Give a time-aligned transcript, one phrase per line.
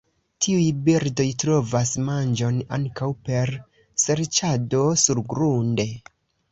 [0.43, 3.55] Tiuj birdoj trovas manĝon ankaŭ per
[4.07, 5.91] serĉado surgrunde.